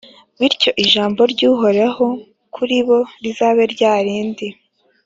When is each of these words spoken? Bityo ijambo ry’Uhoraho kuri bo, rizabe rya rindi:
Bityo 0.39 0.71
ijambo 0.83 1.21
ry’Uhoraho 1.33 2.05
kuri 2.55 2.77
bo, 2.87 2.99
rizabe 3.23 3.63
rya 3.73 3.93
rindi: 4.05 4.47